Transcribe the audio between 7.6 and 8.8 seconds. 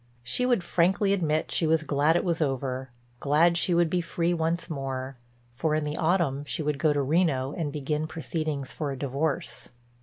begin proceedings